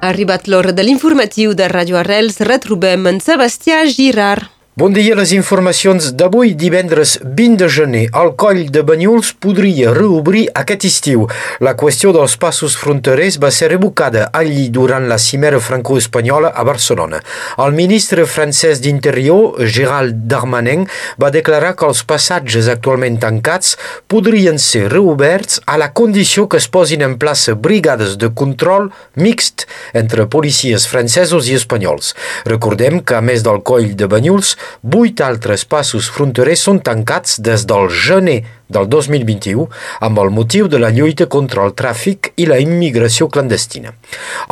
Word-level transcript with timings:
Arribat 0.00 0.46
l'hora 0.46 0.70
de 0.70 0.84
l'informatiu 0.86 1.56
de 1.58 1.66
Radio 1.66 1.96
Arrels, 1.98 2.38
retrobem 2.46 3.08
en 3.10 3.18
Sebastià 3.18 3.82
Girard. 3.90 4.57
Bon 4.78 4.92
dia, 4.94 5.16
les 5.18 5.32
informacions 5.34 6.12
d'avui, 6.14 6.52
divendres 6.54 7.16
20 7.24 7.56
de 7.58 7.66
gener. 7.66 8.02
El 8.14 8.28
coll 8.38 8.60
de 8.70 8.84
Banyuls 8.86 9.32
podria 9.42 9.90
reobrir 9.90 10.44
aquest 10.60 10.84
estiu. 10.86 11.24
La 11.58 11.72
qüestió 11.74 12.12
dels 12.14 12.36
passos 12.38 12.76
fronterers 12.78 13.40
va 13.42 13.50
ser 13.50 13.72
revocada 13.72 14.28
allí 14.40 14.68
durant 14.70 15.08
la 15.10 15.16
cimera 15.18 15.58
franco-espanyola 15.58 16.52
a 16.54 16.62
Barcelona. 16.68 17.18
El 17.58 17.74
ministre 17.74 18.22
francès 18.22 18.78
d'Interior, 18.84 19.58
Gérald 19.66 20.20
Darmanin, 20.30 20.86
va 21.18 21.32
declarar 21.34 21.74
que 21.74 21.88
els 21.90 22.04
passatges 22.06 22.70
actualment 22.70 23.18
tancats 23.18 23.74
podrien 24.06 24.62
ser 24.62 24.84
reoberts 24.94 25.58
a 25.66 25.74
la 25.82 25.90
condició 25.90 26.46
que 26.46 26.62
es 26.62 26.70
posin 26.70 27.02
en 27.02 27.18
plaça 27.18 27.56
brigades 27.58 28.14
de 28.14 28.30
control 28.30 28.92
mixt 29.18 29.66
entre 29.90 30.30
policies 30.30 30.86
francesos 30.86 31.50
i 31.50 31.58
espanyols. 31.58 32.14
Recordem 32.46 33.02
que, 33.02 33.18
a 33.18 33.26
més 33.26 33.42
del 33.42 33.58
coll 33.66 33.90
de 33.98 34.06
Banyuls, 34.06 34.54
Vuit 34.82 35.20
altres 35.24 35.64
passos 35.64 36.10
fronterers 36.14 36.64
són 36.68 36.80
tancats 36.84 37.38
des 37.40 37.66
del 37.68 37.88
gener 38.06 38.40
del 38.68 38.88
2021 38.88 39.66
amb 40.04 40.20
el 40.22 40.30
motiu 40.34 40.68
de 40.68 40.78
la 40.80 40.90
lluita 40.94 41.26
contra 41.26 41.64
el 41.64 41.74
tràfic 41.78 42.32
i 42.36 42.46
la 42.48 42.58
immigració 42.62 43.28
clandestina. 43.32 43.94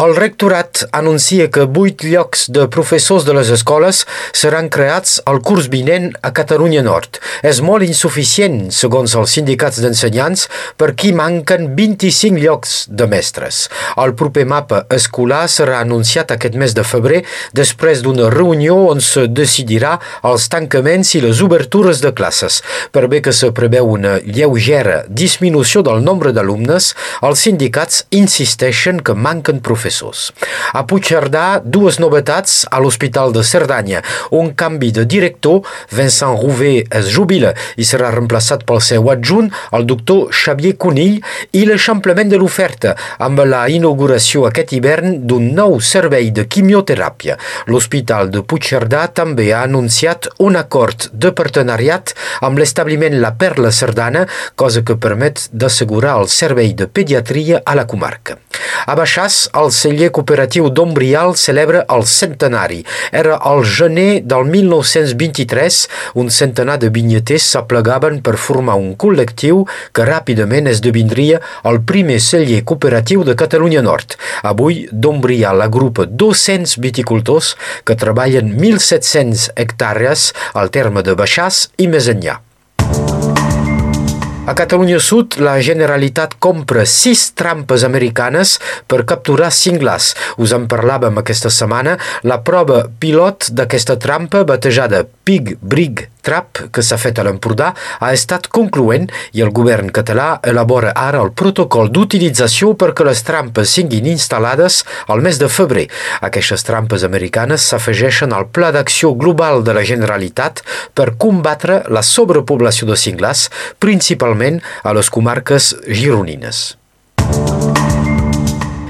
El 0.02 0.16
rectorat 0.16 0.84
anuncia 0.96 1.48
que 1.52 1.66
vuit 1.78 2.04
llocs 2.04 2.46
de 2.52 2.66
professors 2.72 3.26
de 3.28 3.36
les 3.36 3.50
escoles 3.52 4.04
seran 4.32 4.70
creats 4.72 5.20
al 5.28 5.40
curs 5.44 5.68
vinent 5.72 6.10
a 6.22 6.32
Catalunya 6.36 6.82
Nord. 6.86 7.20
És 7.46 7.60
molt 7.64 7.84
insuficient, 7.86 8.70
segons 8.72 9.14
els 9.18 9.36
sindicats 9.36 9.80
d'ensenyants, 9.82 10.46
per 10.76 10.92
qui 10.98 11.12
manquen 11.16 11.70
25 11.76 12.40
llocs 12.42 12.76
de 12.88 13.08
mestres. 13.10 13.66
El 14.00 14.14
proper 14.18 14.46
mapa 14.48 14.84
escolar 14.92 15.44
serà 15.52 15.80
anunciat 15.82 16.32
aquest 16.32 16.56
mes 16.58 16.74
de 16.76 16.84
febrer 16.86 17.22
després 17.56 18.02
d'una 18.04 18.30
reunió 18.32 18.76
on 18.92 19.02
se 19.04 19.26
decidirà 19.28 19.96
els 20.26 20.48
tancaments 20.52 21.14
i 21.16 21.22
les 21.24 21.42
obertures 21.44 22.02
de 22.04 22.12
classes. 22.16 22.62
Per 22.92 23.06
bé 23.12 23.22
que 23.24 23.34
se 23.36 23.52
preveu 23.56 23.92
una 23.96 24.05
lleugera 24.24 25.02
disminució 25.08 25.82
del 25.86 26.02
nombre 26.04 26.32
d'alumnes, 26.36 26.92
els 27.26 27.42
sindicats 27.46 28.04
insisteixen 28.14 29.00
que 29.04 29.14
manquen 29.14 29.60
professors. 29.64 30.30
A 30.72 30.84
Puigcerdà, 30.88 31.60
dues 31.64 32.00
novetats 32.02 32.64
a 32.70 32.80
l'Hospital 32.82 33.34
de 33.36 33.44
Cerdanya. 33.46 34.02
Un 34.30 34.52
canvi 34.54 34.92
de 34.92 35.06
director, 35.08 35.62
Vincent 35.92 36.36
Rouvet 36.40 36.92
es 36.94 37.10
jubila 37.14 37.52
i 37.76 37.86
serà 37.86 38.10
reemplaçat 38.14 38.64
pel 38.68 38.82
seu 38.84 39.10
adjunt, 39.12 39.50
el 39.76 39.86
doctor 39.88 40.32
Xavier 40.34 40.76
Conill, 40.80 41.20
i 41.52 41.64
l'eixamplament 41.68 42.30
de 42.32 42.40
l'oferta 42.40 42.94
amb 43.22 43.42
la 43.46 43.66
inauguració 43.72 44.46
aquest 44.48 44.74
hivern 44.76 45.20
d'un 45.28 45.52
nou 45.56 45.78
servei 45.80 46.30
de 46.34 46.46
quimioteràpia. 46.50 47.36
L'Hospital 47.70 48.30
de 48.32 48.42
Puigcerdà 48.42 49.06
també 49.16 49.50
ha 49.52 49.64
anunciat 49.66 50.28
un 50.42 50.56
acord 50.58 51.08
de 51.12 51.32
partenariat 51.36 52.12
amb 52.46 52.60
l'establiment 52.60 53.18
La 53.22 53.32
Perla 53.38 53.72
Cerdana, 53.96 54.26
cosa 54.54 54.82
que 54.84 54.96
permet 55.00 55.48
d'assegurar 55.52 56.18
el 56.20 56.28
servei 56.28 56.74
de 56.76 56.86
pediatria 56.86 57.62
a 57.64 57.74
la 57.74 57.86
comarca. 57.88 58.36
A 58.86 58.94
Baixàs, 58.98 59.48
el 59.56 59.70
celler 59.72 60.10
cooperatiu 60.12 60.68
d'Ombrial 60.68 61.34
celebra 61.40 61.84
el 61.94 62.04
centenari. 62.04 62.82
Era 63.10 63.38
el 63.48 63.64
gener 63.64 64.20
del 64.22 64.44
1923, 64.52 65.78
un 66.20 66.28
centenar 66.30 66.76
de 66.82 66.90
vinyeters 66.92 67.48
s'aplegaven 67.54 68.20
per 68.22 68.36
formar 68.36 68.76
un 68.76 68.92
col·lectiu 69.00 69.64
que 69.96 70.06
ràpidament 70.06 70.68
esdevindria 70.68 71.40
el 71.64 71.80
primer 71.88 72.20
celler 72.20 72.62
cooperatiu 72.68 73.24
de 73.24 73.36
Catalunya 73.38 73.82
Nord. 73.82 74.18
Avui, 74.44 74.84
d'Ombrial 74.92 75.64
agrupa 75.64 76.04
200 76.04 76.76
viticultors 76.84 77.54
que 77.88 77.96
treballen 77.96 78.52
1.700 78.60 79.50
hectàrees 79.56 79.86
hectàrees 79.86 80.32
al 80.54 80.70
terme 80.70 81.02
de 81.02 81.16
Baixàs 81.16 81.68
i 81.78 81.88
més 81.88 82.10
enllà. 82.12 82.45
A 84.46 84.54
Catalunya 84.54 85.00
Sud, 85.02 85.40
la 85.42 85.56
Generalitat 85.58 86.36
compra 86.38 86.84
sis 86.86 87.32
trampes 87.34 87.82
americanes 87.82 88.52
per 88.86 89.00
capturar 89.02 89.48
cinglars. 89.50 90.12
Us 90.38 90.54
en 90.54 90.68
parlàvem 90.70 91.18
aquesta 91.18 91.50
setmana. 91.50 91.96
La 92.22 92.38
prova 92.46 92.84
pilot 93.02 93.50
d'aquesta 93.50 93.98
trampa, 93.98 94.44
batejada 94.46 95.02
Pig 95.26 95.56
Brig 95.58 96.06
Trap, 96.26 96.62
que 96.74 96.82
s'ha 96.82 96.98
fet 96.98 97.20
a 97.20 97.24
l'Empordà, 97.26 97.72
ha 98.02 98.12
estat 98.14 98.48
concloent 98.50 99.06
i 99.36 99.44
el 99.44 99.52
govern 99.54 99.92
català 99.94 100.28
elabora 100.42 100.92
ara 100.98 101.22
el 101.22 101.32
protocol 101.38 101.92
d'utilització 101.94 102.72
perquè 102.80 103.06
les 103.06 103.22
trampes 103.26 103.74
siguin 103.78 104.08
instal·lades 104.10 104.80
al 105.12 105.22
mes 105.26 105.38
de 105.42 105.50
febrer. 105.58 105.86
Aquestes 106.26 106.66
trampes 106.66 107.06
americanes 107.06 107.68
s'afegeixen 107.70 108.34
al 108.34 108.48
Pla 108.50 108.72
d'Acció 108.74 109.12
Global 109.14 109.62
de 109.66 109.76
la 109.76 109.84
Generalitat 109.86 110.64
per 110.94 111.12
combatre 111.26 111.82
la 111.92 112.02
sobrepoblació 112.02 112.90
de 112.90 112.98
cinglars, 112.98 113.46
principalment 113.78 114.58
a 114.82 114.96
les 114.96 115.12
comarques 115.12 115.74
gironines. 115.86 116.66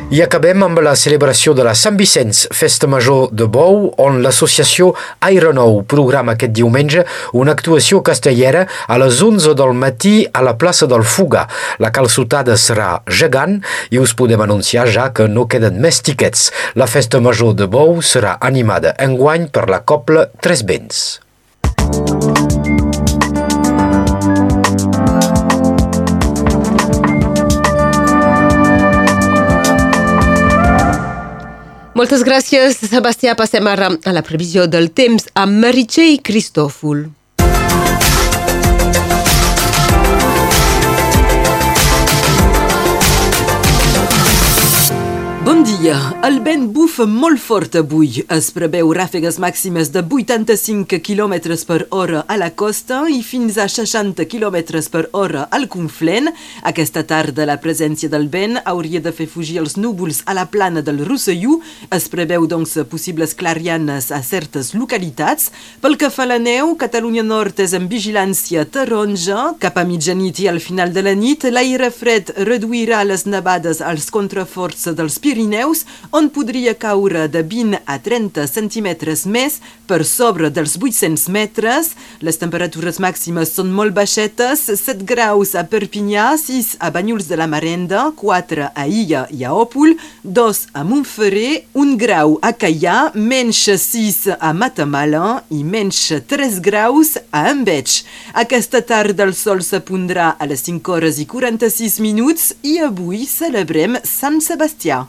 I 0.07 0.21
acabem 0.23 0.63
amb 0.63 0.79
la 0.87 0.93
celebració 0.95 1.51
de 1.59 1.65
la 1.67 1.73
Sant 1.75 1.97
Vicenç, 1.99 2.45
Festa 2.55 2.87
Major 2.87 3.33
de 3.35 3.49
Bou, 3.51 3.89
on 3.99 4.21
l'associació 4.23 4.93
Aeronou 5.27 5.81
programa 5.91 6.37
aquest 6.37 6.55
diumenge 6.55 7.03
una 7.35 7.57
actuació 7.57 8.05
castellera 8.07 8.63
a 8.87 9.01
les 9.03 9.19
11 9.27 9.57
del 9.59 9.75
matí 9.75 10.15
a 10.31 10.45
la 10.47 10.55
plaça 10.63 10.87
del 10.87 11.03
Fuga. 11.03 11.49
La 11.83 11.91
calçotada 11.91 12.55
serà 12.55 13.01
gegant 13.11 13.59
i 13.91 13.99
us 13.99 14.15
podem 14.15 14.47
anunciar 14.47 14.87
ja 14.87 15.11
que 15.11 15.27
no 15.27 15.49
queden 15.51 15.83
més 15.83 15.99
tiquets. 16.07 16.53
La 16.79 16.87
Festa 16.87 17.19
Major 17.19 17.59
de 17.59 17.67
Bou 17.67 17.99
serà 17.99 18.39
animada 18.39 18.95
enguany 19.03 19.51
per 19.51 19.67
la 19.67 19.83
Copla 19.83 20.29
Tres 20.39 20.63
Vents. 20.63 21.26
Moltes 31.97 32.21
gràcies, 32.29 32.75
Sebastià. 32.91 33.33
Passem 33.39 33.65
ara 33.71 33.87
a 33.89 34.13
la 34.13 34.21
previsió 34.21 34.67
del 34.69 34.91
temps 34.93 35.31
amb 35.33 35.63
Meritxell 35.63 36.19
Cristòfol. 36.21 37.07
Bon 45.47 45.61
dia. 45.63 45.95
El 46.27 46.41
vent 46.43 46.65
bufa 46.75 47.05
molt 47.07 47.39
fort 47.39 47.77
avui. 47.79 48.25
Es 48.35 48.49
preveu 48.51 48.89
ràfegues 48.97 49.37
màximes 49.39 49.93
de 49.95 50.01
85 50.03 50.99
km 51.07 51.37
per 51.69 51.85
hora 51.95 52.25
a 52.27 52.35
la 52.35 52.49
costa 52.51 53.05
i 53.07 53.21
fins 53.23 53.55
a 53.55 53.69
60 53.71 54.27
km 54.27 54.57
per 54.91 55.05
hora 55.13 55.45
al 55.55 55.69
Conflent. 55.71 56.33
Aquesta 56.67 57.05
tarda 57.07 57.47
la 57.47 57.61
presència 57.63 58.11
del 58.11 58.27
vent 58.33 58.59
hauria 58.65 58.99
de 59.05 59.13
fer 59.15 59.29
fugir 59.31 59.61
els 59.63 59.77
núvols 59.77 60.25
a 60.27 60.35
la 60.35 60.49
plana 60.51 60.83
del 60.83 61.05
Rosselló. 61.07 61.61
Es 61.95 62.09
preveu, 62.11 62.49
doncs, 62.51 62.75
possibles 62.91 63.37
clarianes 63.39 64.11
a 64.11 64.21
certes 64.27 64.73
localitats. 64.75 65.53
Pel 65.79 65.95
que 65.95 66.11
fa 66.11 66.27
a 66.27 66.33
la 66.33 66.41
neu, 66.43 66.75
Catalunya 66.75 67.23
Nord 67.23 67.63
és 67.63 67.77
en 67.79 67.87
vigilància 67.87 68.67
taronja. 68.67 69.53
Cap 69.63 69.79
a 69.79 69.87
mitjanit 69.87 70.43
i 70.43 70.51
al 70.51 70.59
final 70.59 70.91
de 70.91 71.07
la 71.07 71.15
nit, 71.15 71.47
l'aire 71.55 71.95
fred 71.95 72.35
reduirà 72.51 73.07
les 73.07 73.29
nevades 73.31 73.79
als 73.79 74.11
contraforts 74.11 74.91
dels 74.91 75.21
Pirineus 75.21 75.36
Pirineus, 75.37 75.85
on 76.17 76.31
podria 76.33 76.73
caure 76.73 77.27
de 77.29 77.43
20 77.45 77.83
a 77.85 77.99
30 78.01 78.47
centímetres 78.49 79.27
més 79.29 79.59
per 79.85 79.99
sobre 80.09 80.49
dels 80.49 80.79
800 80.81 81.27
metres. 81.29 81.91
Les 82.25 82.41
temperatures 82.41 82.97
màximes 83.05 83.53
són 83.53 83.69
molt 83.77 83.93
baixetes, 83.93 84.63
7 84.81 85.05
graus 85.05 85.53
a 85.53 85.67
Perpinyà, 85.69 86.31
6 86.41 86.79
a 86.81 86.89
Banyuls 86.95 87.29
de 87.29 87.37
la 87.37 87.49
Marenda, 87.53 88.07
4 88.17 88.71
a 88.73 88.87
Illa 88.89 89.27
i 89.29 89.45
a 89.45 89.53
Òpol, 89.53 89.93
2 90.25 90.63
a 90.73 90.85
Montferrer, 90.89 91.67
1 91.77 91.93
grau 92.01 92.39
a 92.41 92.55
Caià, 92.57 92.97
menys 93.13 93.61
6 93.83 94.39
a 94.41 94.55
Matamala 94.57 95.43
i 95.53 95.61
menys 95.65 96.01
3 96.33 96.63
graus 96.65 97.19
a 97.29 97.45
Enveig. 97.51 97.99
Aquesta 98.33 98.81
tarda 98.81 99.29
el 99.29 99.35
sol 99.37 99.61
s'apondrà 99.61 100.33
a 100.41 100.49
les 100.49 100.65
5 100.65 100.97
hores 100.97 101.21
i 101.21 101.29
46 101.29 102.01
minuts 102.01 102.55
i 102.65 102.79
avui 102.89 103.27
celebrem 103.29 104.01
Sant 104.07 104.41
Sebastià. 104.41 105.05